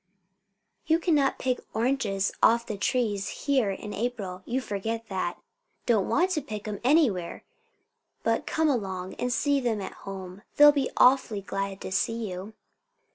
[0.87, 4.41] "You cannot pick oranges off the trees here in April.
[4.47, 5.39] You forget that."
[5.85, 7.43] "Don't want to pick 'em anywhere.
[8.23, 10.41] But come along, and see them at home.
[10.57, 12.53] They'll be awfully glad to see you."